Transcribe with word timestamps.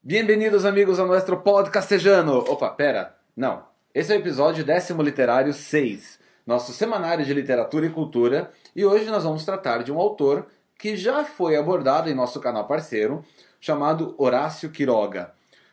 Bem-vindos, 0.00 0.64
amigos, 0.64 1.00
ao 1.00 1.08
nosso 1.08 1.36
podcastejano. 1.38 2.38
Opa, 2.38 2.70
pera, 2.70 3.16
não. 3.36 3.64
Esse 3.92 4.12
é 4.12 4.16
o 4.16 4.20
episódio 4.20 4.64
décimo 4.64 5.02
literário 5.02 5.52
6, 5.52 6.20
nosso 6.46 6.72
semanário 6.72 7.24
de 7.24 7.34
literatura 7.34 7.84
e 7.84 7.90
cultura, 7.90 8.52
e 8.76 8.86
hoje 8.86 9.06
nós 9.06 9.24
vamos 9.24 9.44
tratar 9.44 9.82
de 9.82 9.90
um 9.90 9.98
autor 9.98 10.46
que 10.78 10.96
já 10.96 11.24
foi 11.24 11.56
abordado 11.56 12.08
em 12.08 12.14
nosso 12.14 12.38
canal 12.40 12.68
parceiro, 12.68 13.24
chamado 13.60 14.14
Horácio 14.16 14.70
Quiroga. 14.70 15.32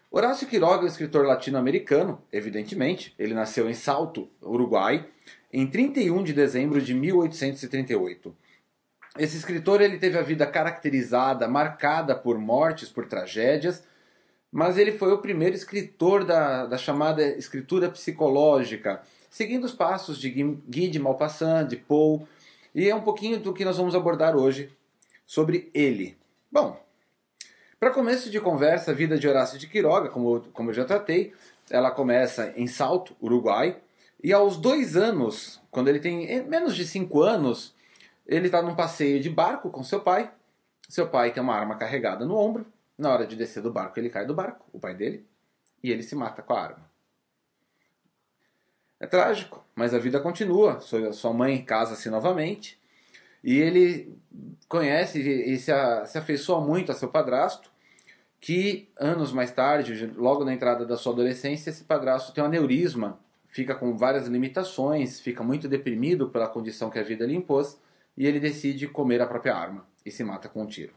Horácio 0.09 0.47
Quiroga 0.47 0.81
é 0.81 0.85
um 0.85 0.87
escritor 0.87 1.23
latino-americano, 1.25 2.19
evidentemente, 2.33 3.13
ele 3.19 3.35
nasceu 3.35 3.69
em 3.69 3.75
Salto, 3.75 4.27
Uruguai, 4.41 5.05
em 5.53 5.67
31 5.67 6.23
de 6.23 6.33
dezembro 6.33 6.81
de 6.81 6.95
1838. 6.95 8.35
Esse 9.19 9.37
escritor 9.37 9.81
ele 9.81 9.99
teve 9.99 10.17
a 10.17 10.23
vida 10.23 10.47
caracterizada, 10.47 11.47
marcada 11.47 12.15
por 12.15 12.39
mortes, 12.39 12.89
por 12.89 13.05
tragédias, 13.05 13.83
mas 14.55 14.77
ele 14.77 14.93
foi 14.93 15.11
o 15.11 15.17
primeiro 15.17 15.53
escritor 15.53 16.23
da, 16.23 16.65
da 16.65 16.77
chamada 16.77 17.21
escritura 17.37 17.89
psicológica, 17.89 19.01
seguindo 19.29 19.65
os 19.65 19.73
passos 19.73 20.17
de 20.17 20.29
Guy 20.29 20.87
de 20.87 20.97
Maupassant, 20.97 21.67
de 21.67 21.75
Poe, 21.75 22.21
e 22.73 22.89
é 22.89 22.95
um 22.95 23.01
pouquinho 23.01 23.37
do 23.37 23.53
que 23.53 23.65
nós 23.65 23.75
vamos 23.75 23.93
abordar 23.93 24.33
hoje 24.33 24.71
sobre 25.25 25.69
ele. 25.73 26.17
Bom, 26.49 26.81
para 27.77 27.91
começo 27.91 28.29
de 28.29 28.39
conversa, 28.39 28.91
a 28.91 28.93
vida 28.93 29.19
de 29.19 29.27
Horácio 29.27 29.59
de 29.59 29.67
Quiroga, 29.67 30.07
como, 30.07 30.39
como 30.53 30.69
eu 30.69 30.73
já 30.73 30.85
tratei, 30.85 31.33
ela 31.69 31.91
começa 31.91 32.53
em 32.55 32.65
Salto, 32.65 33.13
Uruguai, 33.21 33.75
e 34.23 34.31
aos 34.31 34.55
dois 34.55 34.95
anos, 34.95 35.61
quando 35.69 35.89
ele 35.89 35.99
tem 35.99 36.31
eh, 36.31 36.41
menos 36.41 36.77
de 36.77 36.87
cinco 36.87 37.21
anos, 37.21 37.75
ele 38.25 38.45
está 38.45 38.61
num 38.61 38.73
passeio 38.73 39.19
de 39.19 39.29
barco 39.29 39.69
com 39.69 39.83
seu 39.83 39.99
pai. 39.99 40.31
Seu 40.87 41.09
pai 41.09 41.33
tem 41.33 41.43
uma 41.43 41.55
arma 41.55 41.75
carregada 41.75 42.25
no 42.25 42.37
ombro, 42.37 42.65
na 42.97 43.11
hora 43.11 43.27
de 43.27 43.35
descer 43.35 43.61
do 43.61 43.71
barco, 43.71 43.99
ele 43.99 44.09
cai 44.09 44.25
do 44.25 44.33
barco, 44.33 44.65
o 44.71 44.79
pai 44.79 44.95
dele, 44.95 45.25
e 45.83 45.91
ele 45.91 46.03
se 46.03 46.15
mata 46.15 46.41
com 46.41 46.53
a 46.53 46.61
arma. 46.61 46.95
É 48.99 49.05
trágico, 49.05 49.63
mas 49.75 49.93
a 49.93 49.99
vida 49.99 50.19
continua. 50.19 50.79
Sua 50.79 51.33
mãe 51.33 51.63
casa-se 51.63 52.09
novamente 52.09 52.79
e 53.43 53.59
ele 53.59 54.17
conhece 54.67 55.19
e 55.19 55.57
se, 55.59 55.71
afeiçoa 55.71 56.59
muito 56.59 56.91
a 56.91 56.95
seu 56.95 57.09
padrasto, 57.09 57.69
que 58.39 58.89
anos 58.99 59.31
mais 59.31 59.51
tarde, 59.51 60.07
logo 60.15 60.43
na 60.43 60.53
entrada 60.53 60.85
da 60.85 60.97
sua 60.97 61.13
adolescência, 61.13 61.69
esse 61.69 61.83
padrasto 61.83 62.33
tem 62.33 62.43
um 62.43 62.47
aneurisma, 62.47 63.19
fica 63.47 63.75
com 63.75 63.95
várias 63.95 64.27
limitações, 64.27 65.19
fica 65.19 65.43
muito 65.43 65.67
deprimido 65.67 66.29
pela 66.29 66.47
condição 66.47 66.89
que 66.89 66.97
a 66.97 67.03
vida 67.03 67.25
lhe 67.25 67.35
impôs 67.35 67.79
e 68.17 68.25
ele 68.25 68.39
decide 68.39 68.87
comer 68.87 69.21
a 69.21 69.27
própria 69.27 69.55
arma 69.55 69.85
e 70.05 70.09
se 70.09 70.23
mata 70.23 70.49
com 70.49 70.63
um 70.63 70.67
tiro. 70.67 70.93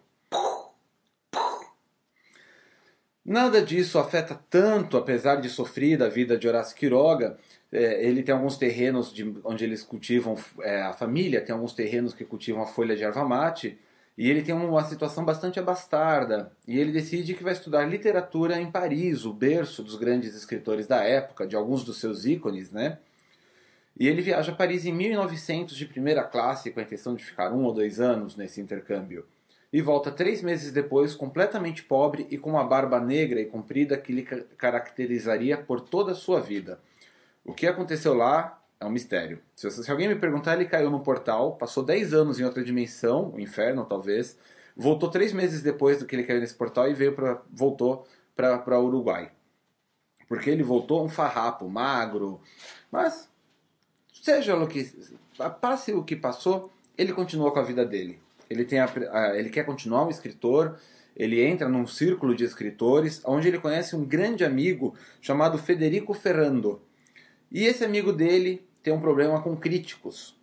Nada 3.28 3.60
disso 3.60 3.98
afeta 3.98 4.40
tanto, 4.48 4.96
apesar 4.96 5.36
de 5.36 5.50
sofrer 5.50 5.98
da 5.98 6.08
vida 6.08 6.38
de 6.38 6.48
Horácio 6.48 6.74
Quiroga. 6.74 7.36
É, 7.70 8.02
ele 8.02 8.22
tem 8.22 8.34
alguns 8.34 8.56
terrenos 8.56 9.12
de, 9.12 9.36
onde 9.44 9.64
eles 9.64 9.82
cultivam, 9.82 10.34
é, 10.62 10.80
a 10.80 10.94
família 10.94 11.42
tem 11.42 11.54
alguns 11.54 11.74
terrenos 11.74 12.14
que 12.14 12.24
cultivam 12.24 12.62
a 12.62 12.66
folha 12.66 12.96
de 12.96 13.04
erva 13.04 13.26
mate, 13.26 13.78
e 14.16 14.30
ele 14.30 14.40
tem 14.40 14.54
uma 14.54 14.82
situação 14.82 15.26
bastante 15.26 15.60
abastarda. 15.60 16.50
E 16.66 16.78
ele 16.78 16.90
decide 16.90 17.34
que 17.34 17.44
vai 17.44 17.52
estudar 17.52 17.84
literatura 17.84 18.58
em 18.58 18.70
Paris, 18.70 19.26
o 19.26 19.34
berço 19.34 19.82
dos 19.82 19.96
grandes 19.96 20.34
escritores 20.34 20.86
da 20.86 21.04
época, 21.04 21.46
de 21.46 21.54
alguns 21.54 21.84
dos 21.84 22.00
seus 22.00 22.24
ícones, 22.24 22.72
né? 22.72 22.96
E 24.00 24.08
ele 24.08 24.22
viaja 24.22 24.52
a 24.52 24.54
Paris 24.54 24.86
em 24.86 24.92
1900 24.94 25.76
de 25.76 25.84
primeira 25.84 26.24
classe, 26.24 26.70
com 26.70 26.80
a 26.80 26.82
intenção 26.82 27.14
de 27.14 27.22
ficar 27.22 27.52
um 27.52 27.64
ou 27.64 27.74
dois 27.74 28.00
anos 28.00 28.36
nesse 28.36 28.58
intercâmbio 28.58 29.26
e 29.72 29.82
volta 29.82 30.10
três 30.10 30.42
meses 30.42 30.72
depois 30.72 31.14
completamente 31.14 31.82
pobre 31.82 32.26
e 32.30 32.38
com 32.38 32.50
uma 32.50 32.64
barba 32.64 32.98
negra 32.98 33.40
e 33.40 33.46
comprida 33.46 33.98
que 33.98 34.12
lhe 34.12 34.22
caracterizaria 34.22 35.58
por 35.58 35.80
toda 35.80 36.12
a 36.12 36.14
sua 36.14 36.40
vida. 36.40 36.80
O 37.44 37.52
que 37.52 37.66
aconteceu 37.66 38.14
lá 38.14 38.62
é 38.80 38.86
um 38.86 38.90
mistério. 38.90 39.40
Se, 39.54 39.70
se 39.70 39.90
alguém 39.90 40.08
me 40.08 40.14
perguntar, 40.14 40.54
ele 40.54 40.64
caiu 40.64 40.90
no 40.90 41.00
portal, 41.00 41.56
passou 41.56 41.82
10 41.82 42.14
anos 42.14 42.40
em 42.40 42.44
outra 42.44 42.64
dimensão, 42.64 43.30
o 43.34 43.40
inferno 43.40 43.84
talvez, 43.84 44.38
voltou 44.76 45.10
três 45.10 45.32
meses 45.32 45.62
depois 45.62 45.98
do 45.98 46.06
que 46.06 46.16
ele 46.16 46.24
caiu 46.24 46.40
nesse 46.40 46.54
portal 46.54 46.88
e 46.88 46.94
veio 46.94 47.14
pra, 47.14 47.42
voltou 47.50 48.06
para 48.34 48.80
Uruguai. 48.80 49.32
Porque 50.26 50.48
ele 50.48 50.62
voltou 50.62 51.04
um 51.04 51.08
farrapo, 51.08 51.68
magro, 51.68 52.40
mas 52.90 53.28
seja 54.12 54.56
o 54.56 54.66
que 54.66 54.90
passe 55.60 55.92
o 55.92 56.04
que 56.04 56.16
passou, 56.16 56.72
ele 56.96 57.12
continuou 57.12 57.50
com 57.52 57.58
a 57.58 57.62
vida 57.62 57.84
dele 57.84 58.20
ele, 58.48 58.64
tem 58.64 58.78
a, 58.78 58.90
a, 59.12 59.38
ele 59.38 59.50
quer 59.50 59.64
continuar 59.64 60.06
um 60.06 60.10
escritor, 60.10 60.78
ele 61.16 61.44
entra 61.44 61.68
num 61.68 61.86
círculo 61.86 62.34
de 62.34 62.44
escritores, 62.44 63.20
onde 63.24 63.48
ele 63.48 63.58
conhece 63.58 63.96
um 63.96 64.04
grande 64.04 64.44
amigo 64.44 64.94
chamado 65.20 65.58
Federico 65.58 66.14
Ferrando. 66.14 66.80
E 67.50 67.64
esse 67.64 67.84
amigo 67.84 68.12
dele 68.12 68.66
tem 68.82 68.92
um 68.92 69.00
problema 69.00 69.42
com 69.42 69.56
críticos. 69.56 70.38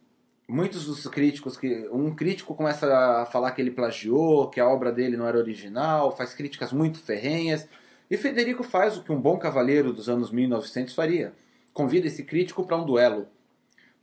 Muitos 0.47 0.85
dos 0.85 1.07
críticos 1.07 1.57
que 1.57 1.87
um 1.91 2.13
crítico 2.13 2.53
começa 2.53 2.85
a 3.21 3.25
falar 3.25 3.51
que 3.51 3.61
ele 3.61 3.71
plagiou, 3.71 4.49
que 4.49 4.59
a 4.59 4.67
obra 4.67 4.91
dele 4.91 5.17
não 5.17 5.27
era 5.27 5.37
original, 5.37 6.15
faz 6.15 6.33
críticas 6.33 6.71
muito 6.71 6.99
ferrenhas, 6.99 7.67
e 8.09 8.17
Federico 8.17 8.63
faz 8.63 8.97
o 8.97 9.03
que 9.03 9.11
um 9.11 9.19
bom 9.19 9.37
cavaleiro 9.39 9.91
dos 9.91 10.07
anos 10.07 10.29
1900 10.29 10.93
faria. 10.93 11.33
Convida 11.73 12.07
esse 12.07 12.23
crítico 12.23 12.65
para 12.65 12.77
um 12.77 12.85
duelo. 12.85 13.27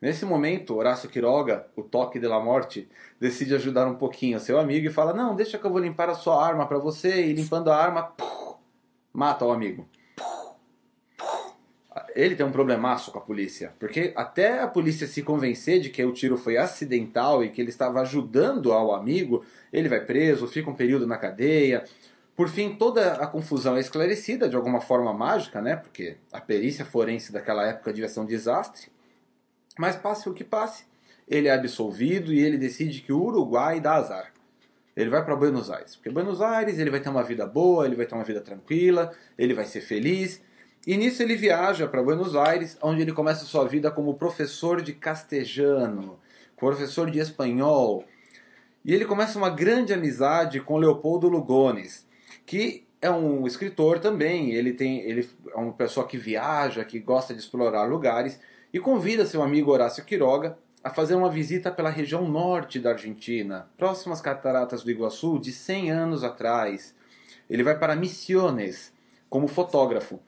Nesse 0.03 0.25
momento, 0.25 0.75
Horácio 0.75 1.09
Quiroga, 1.09 1.69
o 1.77 1.83
toque 1.83 2.19
de 2.19 2.27
la 2.27 2.41
morte, 2.41 2.89
decide 3.21 3.55
ajudar 3.55 3.87
um 3.87 3.95
pouquinho 3.95 4.41
seu 4.41 4.59
amigo 4.59 4.89
e 4.89 4.93
fala: 4.93 5.15
Não, 5.15 5.37
deixa 5.37 5.57
que 5.57 5.65
eu 5.65 5.71
vou 5.71 5.79
limpar 5.79 6.11
a 6.11 6.15
sua 6.17 6.45
arma 6.45 6.67
para 6.67 6.77
você. 6.77 7.25
E 7.27 7.33
limpando 7.33 7.71
a 7.71 7.77
arma, 7.77 8.03
puf, 8.03 8.57
mata 9.13 9.45
o 9.45 9.53
amigo. 9.53 9.89
Ele 12.17 12.35
tem 12.35 12.45
um 12.45 12.51
problemaço 12.51 13.13
com 13.13 13.19
a 13.19 13.23
polícia, 13.23 13.75
porque 13.79 14.13
até 14.17 14.61
a 14.61 14.67
polícia 14.67 15.07
se 15.07 15.23
convencer 15.23 15.81
de 15.81 15.89
que 15.89 16.05
o 16.05 16.13
tiro 16.13 16.37
foi 16.37 16.57
acidental 16.57 17.45
e 17.45 17.51
que 17.51 17.61
ele 17.61 17.71
estava 17.71 18.01
ajudando 18.01 18.73
ao 18.73 18.93
amigo, 18.93 19.45
ele 19.73 19.89
vai 19.89 20.01
preso, 20.01 20.49
fica 20.49 20.69
um 20.69 20.75
período 20.75 21.07
na 21.07 21.17
cadeia. 21.17 21.85
Por 22.35 22.49
fim, 22.49 22.75
toda 22.75 23.13
a 23.15 23.27
confusão 23.27 23.77
é 23.77 23.81
esclarecida 23.81 24.49
de 24.49 24.57
alguma 24.57 24.81
forma 24.81 25.13
mágica, 25.15 25.63
né? 25.63 25.77
Porque 25.77 26.17
a 26.33 26.41
perícia 26.41 26.85
forense 26.85 27.33
daquela 27.33 27.65
época 27.69 27.93
devia 27.93 28.09
ser 28.09 28.21
um 28.21 28.27
desastre. 28.27 28.92
Mas 29.79 29.97
passe 29.97 30.29
o 30.29 30.35
que 30.35 30.45
passe, 30.45 30.85
ele 31.29 31.49
é 31.49 31.55
absolvido 31.55 32.33
e 32.33 32.41
ele 32.41 32.59
decide 32.59 33.01
que 33.01 33.13
o 33.13 33.23
Uruguai 33.23 33.81
dá 33.81 33.95
azar. 33.95 34.33
Ele 34.95 35.09
vai 35.09 35.25
para 35.25 35.35
Buenos 35.35 35.71
Aires, 35.71 35.97
porque 35.97 36.11
Buenos 36.11 36.43
Aires 36.43 36.79
ele 36.79 36.91
vai 36.91 37.01
ter 37.01 37.09
uma 37.09 37.23
vida 37.23 37.47
boa, 37.47 37.87
ele 37.87 37.97
vai 37.97 38.05
ter 38.05 38.15
uma 38.15 38.25
vida 38.25 38.43
tranquila, 38.43 39.11
ele 39.39 39.55
vai 39.55 39.65
ser 39.65 39.81
feliz. 39.81 40.43
E 40.87 40.97
nisso 40.97 41.23
ele 41.23 41.35
viaja 41.35 41.87
para 41.87 42.03
Buenos 42.03 42.37
Aires, 42.37 42.77
onde 42.83 43.01
ele 43.01 43.13
começa 43.13 43.47
sua 43.47 43.67
vida 43.67 43.91
como 43.91 44.15
professor 44.15 44.83
de 44.83 44.93
castelhano, 44.93 46.19
professor 46.57 47.11
de 47.11 47.21
espanhol. 47.21 48.05
E 48.85 48.93
ele 48.93 49.07
começa 49.07 49.39
uma 49.39 49.49
grande 49.49 49.95
amizade 49.95 50.61
com 50.61 50.77
Leopoldo 50.77 51.29
Lugones, 51.29 52.07
que 52.45 52.85
é 53.01 53.11
um 53.11 53.47
escritor 53.47 53.99
também. 53.99 54.51
Ele 54.51 54.75
tem, 54.75 55.01
ele 55.01 55.27
é 55.55 55.57
uma 55.57 55.73
pessoa 55.73 56.07
que 56.07 56.19
viaja, 56.19 56.85
que 56.85 56.99
gosta 56.99 57.33
de 57.33 57.41
explorar 57.41 57.85
lugares 57.85 58.39
e 58.73 58.81
convida 58.81 59.27
seu 59.27 59.43
amigo 59.43 59.71
Horácio 59.71 60.05
Quiroga 60.05 60.57
a 60.83 60.91
fazer 60.91 61.15
uma 61.15 61.31
visita 61.31 61.71
pela 61.71 61.91
região 61.91 62.29
norte 62.29 62.81
da 62.81 62.91
Argentina, 62.91 63.69
próximas 63.77 64.21
cataratas 64.21 64.83
do 64.83 64.91
Iguaçu, 64.91 65.39
de 65.39 65.53
100 65.53 65.91
anos 65.91 66.25
atrás. 66.25 66.95
Ele 67.49 67.63
vai 67.63 67.79
para 67.79 67.95
Misiones 67.95 68.93
como 69.29 69.47
fotógrafo. 69.47 70.19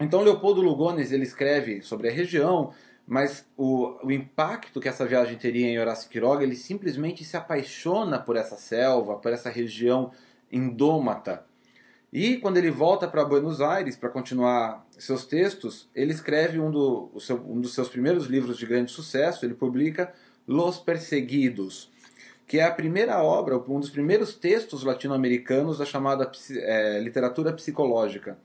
Então 0.00 0.22
Leopoldo 0.22 0.60
Lugones 0.60 1.12
ele 1.12 1.22
escreve 1.22 1.82
sobre 1.82 2.08
a 2.08 2.12
região, 2.12 2.72
mas 3.06 3.44
o, 3.56 3.98
o 4.02 4.10
impacto 4.10 4.80
que 4.80 4.88
essa 4.88 5.06
viagem 5.06 5.36
teria 5.36 5.66
em 5.66 5.78
Horácio 5.78 6.08
Quiroga, 6.08 6.42
ele 6.42 6.56
simplesmente 6.56 7.24
se 7.24 7.36
apaixona 7.36 8.18
por 8.18 8.36
essa 8.36 8.56
selva, 8.56 9.16
por 9.16 9.32
essa 9.32 9.50
região 9.50 10.10
indômata. 10.50 11.44
E 12.12 12.38
quando 12.38 12.56
ele 12.56 12.70
volta 12.70 13.06
para 13.06 13.24
Buenos 13.24 13.60
Aires 13.60 13.96
para 13.96 14.08
continuar 14.08 14.84
seus 14.98 15.24
textos, 15.24 15.88
ele 15.94 16.12
escreve 16.12 16.58
um, 16.58 16.70
do, 16.70 17.12
seu, 17.20 17.36
um, 17.36 17.60
dos 17.60 17.72
seus 17.72 17.88
primeiros 17.88 18.26
livros 18.26 18.58
de 18.58 18.66
grande 18.66 18.90
sucesso. 18.90 19.44
Ele 19.44 19.54
publica 19.54 20.12
Los 20.46 20.78
Perseguidos, 20.78 21.88
que 22.48 22.58
é 22.58 22.64
a 22.64 22.72
primeira 22.72 23.22
obra, 23.22 23.56
um 23.56 23.78
dos 23.78 23.90
primeiros 23.90 24.34
textos 24.34 24.82
latino-americanos 24.82 25.78
da 25.78 25.84
chamada 25.84 26.28
é, 26.50 26.98
literatura 26.98 27.52
psicológica, 27.52 28.36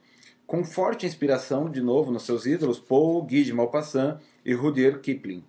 com 0.46 0.64
forte 0.64 1.08
inspiração, 1.08 1.68
de 1.68 1.82
novo, 1.82 2.12
nos 2.12 2.22
seus 2.22 2.46
ídolos 2.46 2.78
Poe, 2.78 3.26
Guy 3.26 3.46
de 3.46 3.54
Maupassant 3.54 4.20
e 4.46 4.54
Rudyard 4.54 5.00
Kipling. 5.00 5.44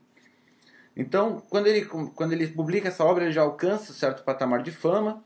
Então, 0.97 1.43
quando 1.51 1.67
ele, 1.67 1.85
quando 1.85 2.33
ele 2.33 2.47
publica 2.47 2.89
essa 2.89 3.05
obra, 3.05 3.25
ele 3.25 3.33
já 3.33 3.43
alcança 3.43 3.93
certo 3.93 4.25
patamar 4.25 4.63
de 4.63 4.71
fama 4.71 5.23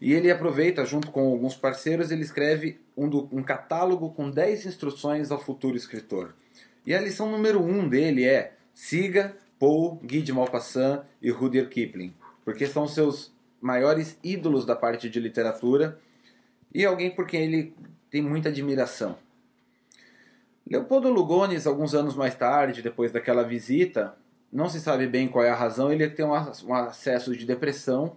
e 0.00 0.14
ele 0.14 0.30
aproveita, 0.30 0.84
junto 0.84 1.10
com 1.10 1.30
alguns 1.30 1.54
parceiros, 1.54 2.10
ele 2.10 2.22
escreve 2.22 2.80
um, 2.96 3.08
do, 3.08 3.28
um 3.30 3.42
catálogo 3.42 4.10
com 4.10 4.30
10 4.30 4.64
instruções 4.66 5.30
ao 5.30 5.38
futuro 5.38 5.76
escritor. 5.76 6.34
E 6.86 6.94
a 6.94 7.00
lição 7.00 7.30
número 7.30 7.60
1 7.60 7.78
um 7.78 7.88
dele 7.88 8.24
é 8.24 8.54
siga 8.72 9.36
Poe, 9.58 9.98
Guy 10.02 10.22
de 10.22 10.32
Maupassant 10.32 11.02
e 11.20 11.30
Rudyard 11.30 11.68
Kipling, 11.68 12.14
porque 12.44 12.66
são 12.66 12.88
seus 12.88 13.30
maiores 13.60 14.18
ídolos 14.24 14.64
da 14.64 14.74
parte 14.74 15.10
de 15.10 15.20
literatura 15.20 15.98
e 16.72 16.82
alguém 16.84 17.10
por 17.10 17.26
quem 17.26 17.42
ele 17.42 17.74
tem 18.10 18.22
muita 18.22 18.48
admiração. 18.48 19.18
Leopoldo 20.66 21.10
Lugones, 21.10 21.66
alguns 21.66 21.94
anos 21.94 22.14
mais 22.14 22.34
tarde, 22.34 22.80
depois 22.80 23.12
daquela 23.12 23.42
visita, 23.42 24.14
não 24.50 24.68
se 24.68 24.80
sabe 24.80 25.06
bem 25.06 25.28
qual 25.28 25.44
é 25.44 25.50
a 25.50 25.54
razão, 25.54 25.92
ele 25.92 26.08
tem 26.08 26.24
um 26.24 26.74
acesso 26.74 27.36
de 27.36 27.44
depressão 27.44 28.16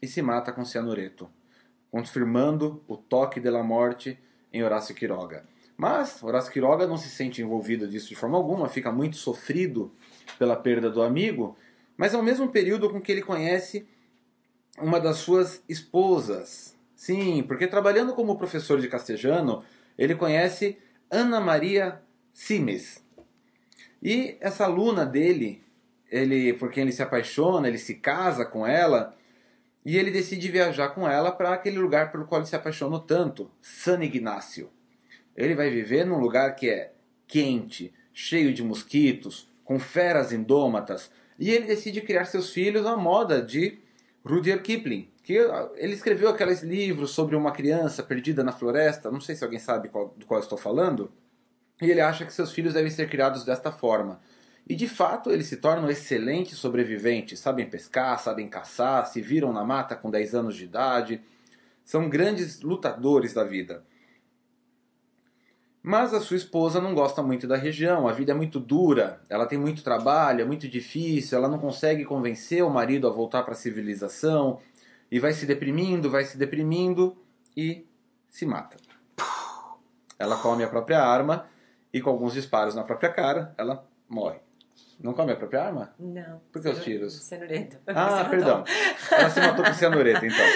e 0.00 0.06
se 0.06 0.22
mata 0.22 0.52
com 0.52 0.64
cianureto, 0.64 1.28
confirmando 1.90 2.82
o 2.86 2.96
toque 2.96 3.40
da 3.40 3.62
morte 3.62 4.18
em 4.52 4.62
Horácio 4.62 4.94
Quiroga. 4.94 5.44
Mas 5.76 6.22
Horácio 6.22 6.52
Quiroga 6.52 6.86
não 6.86 6.96
se 6.96 7.08
sente 7.08 7.40
envolvido 7.40 7.86
disso 7.86 8.08
de 8.08 8.16
forma 8.16 8.36
alguma, 8.36 8.68
fica 8.68 8.90
muito 8.90 9.16
sofrido 9.16 9.92
pela 10.38 10.56
perda 10.56 10.90
do 10.90 11.02
amigo, 11.02 11.56
mas 11.96 12.14
é 12.14 12.18
o 12.18 12.22
mesmo 12.22 12.48
período 12.48 12.90
com 12.90 13.00
que 13.00 13.12
ele 13.12 13.22
conhece 13.22 13.86
uma 14.80 15.00
das 15.00 15.18
suas 15.18 15.62
esposas. 15.68 16.76
Sim, 16.94 17.44
porque 17.46 17.66
trabalhando 17.66 18.14
como 18.14 18.36
professor 18.36 18.80
de 18.80 18.88
castelhano, 18.88 19.64
ele 19.96 20.14
conhece 20.14 20.78
Ana 21.10 21.40
Maria 21.40 22.00
Simes. 22.32 23.04
E 24.02 24.36
essa 24.40 24.64
aluna 24.64 25.04
dele, 25.04 25.62
ele, 26.10 26.52
por 26.52 26.70
quem 26.70 26.82
ele 26.82 26.92
se 26.92 27.02
apaixona, 27.02 27.68
ele 27.68 27.78
se 27.78 27.94
casa 27.94 28.44
com 28.44 28.66
ela, 28.66 29.16
e 29.88 29.96
ele 29.96 30.10
decide 30.10 30.50
viajar 30.50 30.90
com 30.90 31.08
ela 31.08 31.32
para 31.32 31.54
aquele 31.54 31.78
lugar 31.78 32.12
pelo 32.12 32.26
qual 32.26 32.42
ele 32.42 32.46
se 32.46 32.54
apaixonou 32.54 33.00
tanto, 33.00 33.50
San 33.62 34.04
Ignacio. 34.04 34.68
Ele 35.34 35.54
vai 35.54 35.70
viver 35.70 36.04
num 36.04 36.18
lugar 36.18 36.54
que 36.56 36.68
é 36.68 36.92
quente, 37.26 37.94
cheio 38.12 38.52
de 38.52 38.62
mosquitos, 38.62 39.48
com 39.64 39.80
feras 39.80 40.30
indômatas, 40.30 41.10
e 41.38 41.50
ele 41.50 41.64
decide 41.64 42.02
criar 42.02 42.26
seus 42.26 42.52
filhos 42.52 42.84
à 42.84 42.98
moda 42.98 43.40
de 43.40 43.78
Rudyard 44.22 44.62
Kipling, 44.62 45.10
que 45.22 45.38
ah, 45.38 45.70
ele 45.76 45.94
escreveu 45.94 46.28
aqueles 46.28 46.62
livros 46.62 47.12
sobre 47.12 47.34
uma 47.34 47.50
criança 47.50 48.02
perdida 48.02 48.44
na 48.44 48.52
floresta, 48.52 49.10
não 49.10 49.22
sei 49.22 49.36
se 49.36 49.42
alguém 49.42 49.58
sabe 49.58 49.88
qual, 49.88 50.14
do 50.14 50.26
qual 50.26 50.38
estou 50.38 50.58
falando, 50.58 51.10
e 51.80 51.90
ele 51.90 52.02
acha 52.02 52.26
que 52.26 52.32
seus 52.34 52.52
filhos 52.52 52.74
devem 52.74 52.90
ser 52.90 53.08
criados 53.08 53.42
desta 53.42 53.72
forma. 53.72 54.20
E 54.68 54.74
de 54.74 54.86
fato, 54.86 55.30
eles 55.30 55.46
se 55.46 55.56
tornam 55.56 55.88
excelentes 55.88 56.58
sobreviventes, 56.58 57.40
sabem 57.40 57.68
pescar, 57.68 58.18
sabem 58.18 58.48
caçar, 58.48 59.06
se 59.06 59.20
viram 59.22 59.50
na 59.50 59.64
mata 59.64 59.96
com 59.96 60.10
10 60.10 60.34
anos 60.34 60.56
de 60.56 60.64
idade, 60.64 61.22
são 61.82 62.08
grandes 62.08 62.60
lutadores 62.60 63.32
da 63.32 63.44
vida. 63.44 63.82
Mas 65.82 66.12
a 66.12 66.20
sua 66.20 66.36
esposa 66.36 66.82
não 66.82 66.94
gosta 66.94 67.22
muito 67.22 67.46
da 67.46 67.56
região, 67.56 68.06
a 68.06 68.12
vida 68.12 68.32
é 68.32 68.34
muito 68.34 68.60
dura, 68.60 69.22
ela 69.30 69.46
tem 69.46 69.58
muito 69.58 69.82
trabalho, 69.82 70.42
é 70.42 70.44
muito 70.44 70.68
difícil, 70.68 71.38
ela 71.38 71.48
não 71.48 71.58
consegue 71.58 72.04
convencer 72.04 72.62
o 72.62 72.68
marido 72.68 73.06
a 73.06 73.10
voltar 73.10 73.44
para 73.44 73.52
a 73.52 73.56
civilização, 73.56 74.60
e 75.10 75.18
vai 75.18 75.32
se 75.32 75.46
deprimindo, 75.46 76.10
vai 76.10 76.24
se 76.24 76.36
deprimindo 76.36 77.16
e 77.56 77.86
se 78.28 78.44
mata. 78.44 78.76
Ela 80.18 80.36
come 80.36 80.62
a 80.62 80.68
própria 80.68 81.02
arma 81.02 81.46
e 81.90 82.02
com 82.02 82.10
alguns 82.10 82.34
disparos 82.34 82.74
na 82.74 82.82
própria 82.82 83.10
cara, 83.10 83.54
ela 83.56 83.88
morre. 84.06 84.47
Não 85.00 85.12
come 85.12 85.32
a 85.32 85.36
própria 85.36 85.62
arma? 85.62 85.94
Não. 85.98 86.40
Por 86.52 86.60
que 86.60 86.68
os 86.68 86.82
tiros? 86.82 87.14
Cianureto. 87.22 87.76
Ah, 87.86 88.24
perdão. 88.24 88.64
Ela 89.12 89.30
se 89.30 89.40
matou 89.40 89.64
com 89.64 89.72
cianureto, 89.72 90.26
então. 90.26 90.46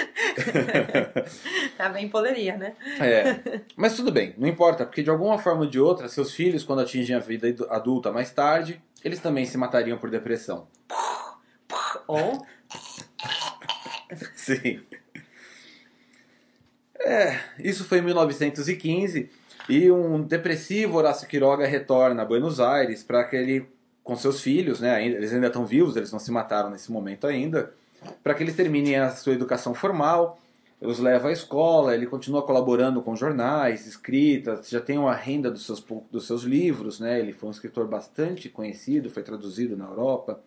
Também 1.77 2.09
poderia, 2.09 2.57
né? 2.57 2.75
É. 2.99 3.61
Mas 3.77 3.95
tudo 3.95 4.11
bem, 4.11 4.35
não 4.37 4.47
importa, 4.47 4.85
porque 4.85 5.01
de 5.01 5.09
alguma 5.09 5.37
forma 5.37 5.61
ou 5.61 5.67
de 5.67 5.79
outra, 5.79 6.09
seus 6.09 6.33
filhos, 6.33 6.63
quando 6.63 6.81
atingem 6.81 7.15
a 7.15 7.19
vida 7.19 7.47
adulta 7.69 8.11
mais 8.11 8.31
tarde, 8.31 8.81
eles 9.01 9.19
também 9.19 9.45
se 9.45 9.57
matariam 9.57 9.97
por 9.97 10.09
depressão. 10.09 10.67
Ou. 12.05 12.45
Sim. 14.35 14.81
É, 16.99 17.39
isso 17.59 17.85
foi 17.85 17.99
em 17.99 18.01
1915 18.01 19.29
e 19.69 19.91
um 19.91 20.21
depressivo 20.21 20.97
Horácio 20.97 21.27
Quiroga 21.27 21.65
retorna 21.65 22.21
a 22.21 22.25
Buenos 22.25 22.59
Aires 22.59 23.03
para 23.03 23.23
que 23.23 23.35
ele 23.35 23.72
com 24.03 24.15
seus 24.15 24.41
filhos, 24.41 24.79
né? 24.79 25.05
Eles 25.05 25.33
ainda 25.33 25.47
estão 25.47 25.65
vivos, 25.65 25.95
eles 25.95 26.11
não 26.11 26.19
se 26.19 26.31
mataram 26.31 26.69
nesse 26.69 26.91
momento 26.91 27.25
ainda, 27.25 27.73
para 28.21 28.33
que 28.33 28.43
eles 28.43 28.55
terminem 28.55 28.97
a 28.97 29.09
sua 29.11 29.33
educação 29.33 29.73
formal. 29.73 30.39
Os 30.81 30.99
leva 30.99 31.29
à 31.29 31.31
escola, 31.31 31.95
ele 31.95 32.05
continua 32.05 32.45
colaborando 32.45 33.01
com 33.01 33.15
jornais, 33.15 33.87
escritas, 33.87 34.69
já 34.69 34.81
tem 34.81 34.97
uma 34.97 35.15
renda 35.15 35.49
dos 35.49 35.65
seus, 35.65 35.81
dos 36.11 36.27
seus 36.27 36.43
livros, 36.43 36.99
né? 36.99 37.17
Ele 37.19 37.31
foi 37.31 37.47
um 37.47 37.51
escritor 37.53 37.87
bastante 37.87 38.49
conhecido, 38.49 39.09
foi 39.09 39.23
traduzido 39.23 39.77
na 39.77 39.85
Europa. 39.85 40.43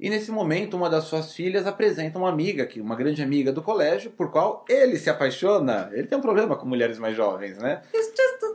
E 0.00 0.10
nesse 0.10 0.32
momento, 0.32 0.76
uma 0.76 0.90
das 0.90 1.04
suas 1.04 1.32
filhas 1.32 1.64
apresenta 1.64 2.18
uma 2.18 2.28
amiga, 2.28 2.68
uma 2.78 2.96
grande 2.96 3.22
amiga 3.22 3.52
do 3.52 3.62
colégio, 3.62 4.10
por 4.10 4.32
qual 4.32 4.64
ele 4.68 4.96
se 4.96 5.08
apaixona. 5.08 5.88
Ele 5.92 6.08
tem 6.08 6.18
um 6.18 6.20
problema 6.20 6.56
com 6.56 6.66
mulheres 6.66 6.98
mais 6.98 7.16
jovens, 7.16 7.56
né? 7.58 7.82
It's 7.94 8.08
just 8.08 8.42
a 8.42 8.48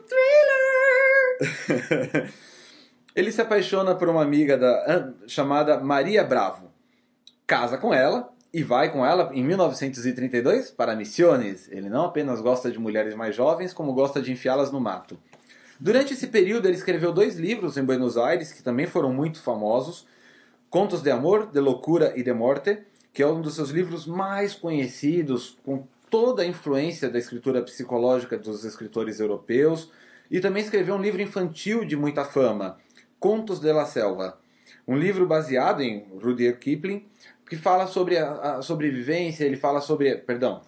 thriller! 2.09 2.33
Ele 3.17 3.31
se 3.31 3.41
apaixona 3.41 3.95
por 3.95 4.07
uma 4.09 4.21
amiga 4.21 4.55
da, 4.55 5.11
chamada 5.25 5.79
Maria 5.79 6.23
Bravo. 6.23 6.71
Casa 7.47 7.75
com 7.75 7.91
ela 7.91 8.31
e 8.53 8.61
vai 8.61 8.91
com 8.91 9.03
ela 9.03 9.31
em 9.33 9.43
1932 9.43 10.69
para 10.69 10.95
Misiones. 10.95 11.67
Ele 11.71 11.89
não 11.89 12.05
apenas 12.05 12.41
gosta 12.41 12.69
de 12.69 12.77
mulheres 12.77 13.15
mais 13.15 13.35
jovens, 13.35 13.73
como 13.73 13.91
gosta 13.91 14.21
de 14.21 14.31
enfiá-las 14.31 14.71
no 14.71 14.79
mato. 14.79 15.17
Durante 15.79 16.13
esse 16.13 16.27
período, 16.27 16.67
ele 16.67 16.77
escreveu 16.77 17.11
dois 17.11 17.39
livros 17.39 17.75
em 17.75 17.83
Buenos 17.83 18.19
Aires 18.19 18.53
que 18.53 18.61
também 18.61 18.85
foram 18.85 19.11
muito 19.11 19.41
famosos: 19.41 20.05
Contos 20.69 21.01
de 21.01 21.09
Amor, 21.09 21.47
de 21.47 21.59
Loucura 21.59 22.13
e 22.15 22.21
de 22.21 22.33
Morte, 22.33 22.77
que 23.11 23.23
é 23.23 23.27
um 23.27 23.41
dos 23.41 23.55
seus 23.55 23.71
livros 23.71 24.05
mais 24.05 24.53
conhecidos, 24.53 25.57
com 25.65 25.87
toda 26.07 26.43
a 26.43 26.45
influência 26.45 27.09
da 27.09 27.17
escritura 27.17 27.63
psicológica 27.63 28.37
dos 28.37 28.63
escritores 28.63 29.19
europeus, 29.19 29.91
e 30.29 30.39
também 30.39 30.61
escreveu 30.61 30.93
um 30.93 31.01
livro 31.01 31.19
infantil 31.19 31.83
de 31.83 31.95
muita 31.95 32.23
fama, 32.23 32.77
Contos 33.19 33.59
de 33.59 33.71
la 33.71 33.85
Selva, 33.85 34.39
um 34.87 34.95
livro 34.95 35.25
baseado 35.25 35.81
em 35.81 36.05
Rudyard 36.21 36.59
Kipling, 36.59 37.05
que 37.49 37.55
fala 37.55 37.87
sobre 37.87 38.17
a, 38.17 38.57
a 38.57 38.61
sobrevivência, 38.61 39.45
ele 39.45 39.57
fala 39.57 39.81
sobre, 39.81 40.15
perdão, 40.17 40.61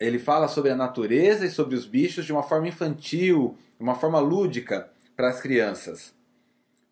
ele 0.00 0.18
fala 0.18 0.48
sobre 0.48 0.70
a 0.70 0.76
natureza 0.76 1.44
e 1.44 1.50
sobre 1.50 1.74
os 1.74 1.84
bichos 1.84 2.24
de 2.24 2.32
uma 2.32 2.42
forma 2.42 2.68
infantil, 2.68 3.56
de 3.76 3.82
uma 3.82 3.94
forma 3.94 4.18
lúdica 4.18 4.88
para 5.16 5.28
as 5.28 5.40
crianças. 5.40 6.14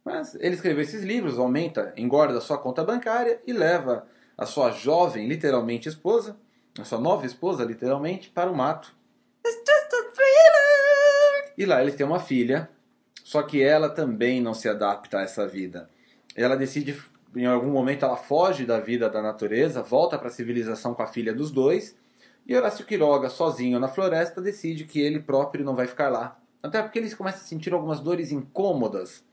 Mas 0.04 0.34
ele 0.36 0.54
escreveu 0.54 0.82
esses 0.82 1.02
livros, 1.02 1.38
aumenta, 1.38 1.92
engorda 1.96 2.38
a 2.38 2.40
sua 2.40 2.58
conta 2.58 2.84
bancária 2.84 3.40
e 3.46 3.52
leva 3.52 4.06
a 4.36 4.46
sua 4.46 4.70
jovem, 4.70 5.26
literalmente 5.26 5.88
esposa, 5.88 6.36
a 6.78 6.84
sua 6.84 7.00
nova 7.00 7.26
esposa, 7.26 7.64
literalmente, 7.64 8.28
para 8.28 8.50
o 8.50 8.54
mato. 8.54 8.94
It's 9.44 9.56
just 9.56 9.94
a 9.94 10.12
thriller! 10.12 11.54
E 11.56 11.64
lá 11.64 11.80
eles 11.80 11.94
têm 11.94 12.06
uma 12.06 12.20
filha, 12.20 12.68
só 13.26 13.42
que 13.42 13.60
ela 13.60 13.90
também 13.90 14.40
não 14.40 14.54
se 14.54 14.68
adapta 14.68 15.18
a 15.18 15.22
essa 15.22 15.48
vida. 15.48 15.90
Ela 16.36 16.56
decide, 16.56 16.96
em 17.34 17.44
algum 17.44 17.72
momento, 17.72 18.04
ela 18.04 18.16
foge 18.16 18.64
da 18.64 18.78
vida 18.78 19.10
da 19.10 19.20
natureza, 19.20 19.82
volta 19.82 20.16
para 20.16 20.28
a 20.28 20.30
civilização 20.30 20.94
com 20.94 21.02
a 21.02 21.08
filha 21.08 21.34
dos 21.34 21.50
dois, 21.50 21.96
e 22.46 22.54
Horácio 22.54 22.86
Quiroga, 22.86 23.28
sozinho 23.28 23.80
na 23.80 23.88
floresta, 23.88 24.40
decide 24.40 24.84
que 24.84 25.00
ele 25.00 25.18
próprio 25.18 25.64
não 25.64 25.74
vai 25.74 25.88
ficar 25.88 26.08
lá. 26.08 26.38
Até 26.62 26.80
porque 26.80 27.00
ele 27.00 27.12
começa 27.16 27.38
a 27.38 27.40
sentir 27.48 27.74
algumas 27.74 27.98
dores 27.98 28.30
incômodas 28.30 29.24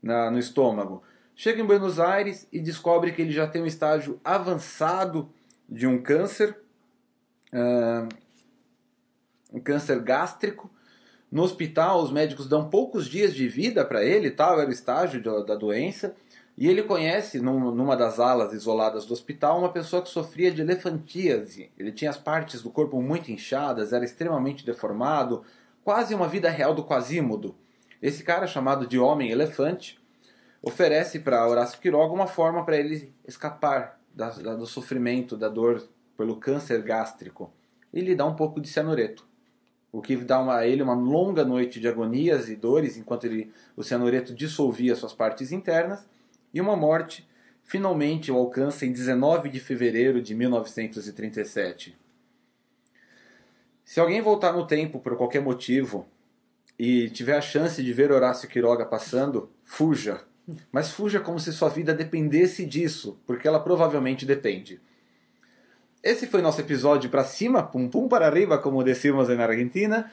na, 0.00 0.30
no 0.30 0.38
estômago. 0.38 1.02
Chega 1.34 1.60
em 1.60 1.66
Buenos 1.66 1.98
Aires 1.98 2.46
e 2.52 2.60
descobre 2.60 3.10
que 3.10 3.22
ele 3.22 3.32
já 3.32 3.48
tem 3.48 3.60
um 3.60 3.66
estágio 3.66 4.20
avançado 4.22 5.28
de 5.68 5.84
um 5.84 6.00
câncer, 6.00 6.56
um 9.52 9.58
câncer 9.58 9.98
gástrico, 9.98 10.70
no 11.30 11.42
hospital, 11.42 12.02
os 12.02 12.12
médicos 12.12 12.48
dão 12.48 12.70
poucos 12.70 13.06
dias 13.06 13.34
de 13.34 13.48
vida 13.48 13.84
para 13.84 14.04
ele, 14.04 14.30
tal 14.30 14.60
era 14.60 14.68
o 14.68 14.72
estágio 14.72 15.22
da 15.44 15.54
doença. 15.54 16.14
E 16.56 16.68
ele 16.68 16.82
conhece, 16.82 17.38
numa 17.38 17.96
das 17.96 18.18
alas 18.18 18.54
isoladas 18.54 19.04
do 19.04 19.12
hospital, 19.12 19.58
uma 19.58 19.68
pessoa 19.68 20.00
que 20.00 20.08
sofria 20.08 20.50
de 20.50 20.62
elefantíase. 20.62 21.70
Ele 21.76 21.92
tinha 21.92 22.08
as 22.08 22.16
partes 22.16 22.62
do 22.62 22.70
corpo 22.70 23.02
muito 23.02 23.30
inchadas, 23.30 23.92
era 23.92 24.04
extremamente 24.04 24.64
deformado, 24.64 25.42
quase 25.84 26.14
uma 26.14 26.26
vida 26.26 26.48
real 26.48 26.72
do 26.72 26.84
Quasímodo. 26.84 27.54
Esse 28.00 28.22
cara, 28.22 28.46
chamado 28.46 28.86
de 28.86 28.98
Homem-Elefante, 28.98 30.00
oferece 30.62 31.18
para 31.18 31.46
Horácio 31.46 31.78
Quiroga 31.78 32.14
uma 32.14 32.26
forma 32.26 32.64
para 32.64 32.78
ele 32.78 33.12
escapar 33.26 34.00
da, 34.14 34.30
da, 34.30 34.54
do 34.54 34.66
sofrimento, 34.66 35.36
da 35.36 35.50
dor 35.50 35.86
pelo 36.16 36.36
câncer 36.36 36.80
gástrico. 36.80 37.52
E 37.92 38.00
lhe 38.00 38.14
dá 38.14 38.24
um 38.24 38.34
pouco 38.34 38.60
de 38.60 38.68
cianureto 38.68 39.26
o 39.92 40.02
que 40.02 40.16
dá 40.16 40.38
a 40.56 40.66
ele 40.66 40.82
uma 40.82 40.94
longa 40.94 41.44
noite 41.44 41.80
de 41.80 41.88
agonias 41.88 42.48
e 42.48 42.56
dores 42.56 42.96
enquanto 42.96 43.24
ele, 43.24 43.52
o 43.76 43.82
cianureto 43.82 44.34
dissolvia 44.34 44.94
suas 44.96 45.12
partes 45.12 45.52
internas, 45.52 46.06
e 46.52 46.60
uma 46.60 46.76
morte 46.76 47.26
finalmente 47.62 48.30
o 48.30 48.36
alcança 48.36 48.86
em 48.86 48.92
19 48.92 49.48
de 49.48 49.60
fevereiro 49.60 50.22
de 50.22 50.34
1937. 50.34 51.96
Se 53.84 54.00
alguém 54.00 54.20
voltar 54.20 54.52
no 54.52 54.66
tempo 54.66 54.98
por 54.98 55.16
qualquer 55.16 55.40
motivo 55.40 56.06
e 56.78 57.08
tiver 57.10 57.36
a 57.36 57.40
chance 57.40 57.82
de 57.82 57.92
ver 57.92 58.10
Horácio 58.12 58.48
Quiroga 58.48 58.84
passando, 58.84 59.50
fuja. 59.64 60.22
Mas 60.70 60.90
fuja 60.90 61.20
como 61.20 61.40
se 61.40 61.52
sua 61.52 61.68
vida 61.68 61.92
dependesse 61.94 62.64
disso, 62.64 63.18
porque 63.26 63.48
ela 63.48 63.60
provavelmente 63.60 64.24
depende. 64.24 64.80
Esse 66.06 66.28
foi 66.28 66.40
nosso 66.40 66.60
episódio 66.60 67.10
pra 67.10 67.24
cima, 67.24 67.64
pum 67.64 67.88
pum 67.88 68.06
para 68.06 68.26
arriba, 68.26 68.58
como 68.58 68.84
decimos 68.84 69.28
na 69.28 69.42
Argentina, 69.42 70.08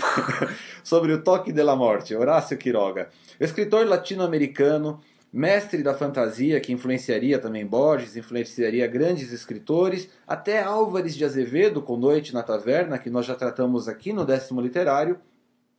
sobre 0.82 1.12
o 1.12 1.22
toque 1.22 1.52
da 1.52 1.76
morte, 1.76 2.14
Horácio 2.14 2.56
Quiroga. 2.56 3.10
Escritor 3.38 3.86
latino-americano, 3.86 4.98
mestre 5.30 5.82
da 5.82 5.92
fantasia, 5.92 6.58
que 6.58 6.72
influenciaria 6.72 7.38
também 7.38 7.66
Borges, 7.66 8.16
influenciaria 8.16 8.86
grandes 8.86 9.30
escritores, 9.30 10.08
até 10.26 10.62
Álvares 10.62 11.14
de 11.14 11.22
Azevedo 11.22 11.82
com 11.82 11.98
Noite 11.98 12.32
na 12.32 12.42
Taverna, 12.42 12.98
que 12.98 13.10
nós 13.10 13.26
já 13.26 13.34
tratamos 13.34 13.88
aqui 13.88 14.10
no 14.10 14.24
Décimo 14.24 14.62
Literário. 14.62 15.18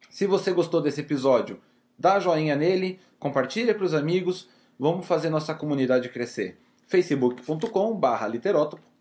Se 0.08 0.28
você 0.28 0.52
gostou 0.52 0.82
desse 0.82 1.02
episódio, 1.02 1.60
dá 1.98 2.20
joinha 2.20 2.56
nele, 2.56 3.00
compartilha 3.18 3.74
para 3.74 3.86
os 3.86 3.96
amigos, 3.96 4.48
vamos 4.78 5.08
fazer 5.08 5.32
nossa 5.32 5.56
comunidade 5.56 6.10
crescer. 6.10 6.60
facebook.com 6.86 7.96
barra 7.96 8.28
literótopo, 8.28 8.95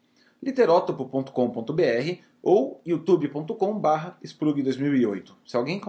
literótopo.com.br 0.44 2.18
ou 2.42 2.80
youtube.com 2.84 3.78
barra 3.78 4.18
Sprug 4.22 4.62
2008. 4.62 5.34
Se 5.46 5.56
alguém 5.56 5.80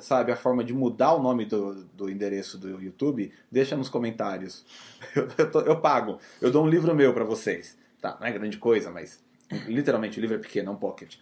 sabe 0.00 0.32
a 0.32 0.36
forma 0.36 0.64
de 0.64 0.72
mudar 0.74 1.14
o 1.14 1.22
nome 1.22 1.44
do, 1.44 1.84
do 1.94 2.10
endereço 2.10 2.58
do 2.58 2.82
YouTube, 2.82 3.32
deixa 3.50 3.76
nos 3.76 3.88
comentários. 3.88 4.64
Eu, 5.14 5.28
eu 5.38 5.50
tô- 5.50 5.60
eu 5.60 5.80
pago, 5.80 6.18
eu 6.40 6.50
dou 6.50 6.64
um 6.64 6.68
livro 6.68 6.94
meu 6.94 7.12
para 7.14 7.24
vocês. 7.24 7.76
Tá, 8.00 8.16
não 8.18 8.26
é 8.26 8.32
grande 8.32 8.56
coisa, 8.58 8.90
mas 8.90 9.22
literalmente 9.68 10.18
o 10.18 10.20
livro 10.20 10.36
é 10.36 10.40
pequeno, 10.40 10.70
é 10.70 10.72
um 10.72 10.76
pocket. 10.76 11.16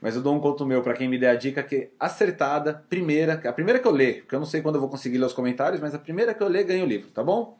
Mas 0.00 0.16
eu 0.16 0.22
dou 0.22 0.34
um 0.34 0.40
conto 0.40 0.66
meu 0.66 0.82
para 0.82 0.94
quem 0.94 1.06
me 1.08 1.18
der 1.18 1.30
a 1.30 1.34
dica 1.36 1.62
que 1.62 1.76
é 1.76 1.88
acertada, 2.00 2.84
primeira, 2.88 3.34
a 3.34 3.52
primeira 3.52 3.78
que 3.78 3.86
eu 3.86 3.92
ler, 3.92 4.22
porque 4.22 4.34
eu 4.34 4.38
não 4.40 4.46
sei 4.46 4.62
quando 4.62 4.74
eu 4.76 4.80
vou 4.80 4.90
conseguir 4.90 5.18
ler 5.18 5.26
os 5.26 5.32
comentários, 5.32 5.80
mas 5.80 5.94
a 5.94 5.98
primeira 5.98 6.34
que 6.34 6.42
eu 6.42 6.48
ler 6.48 6.64
ganha 6.64 6.82
o 6.82 6.86
livro, 6.86 7.10
tá 7.10 7.22
bom? 7.22 7.56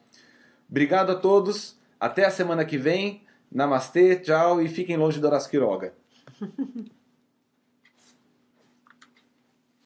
Obrigado 0.68 1.12
a 1.12 1.14
todos, 1.14 1.76
até 2.00 2.24
a 2.24 2.30
semana 2.30 2.64
que 2.64 2.76
vem. 2.78 3.22
Namastê, 3.52 4.16
tchau 4.16 4.60
e 4.60 4.68
fiquem 4.68 4.96
longe 4.96 5.20
do 5.20 5.26
Horácio. 5.26 5.92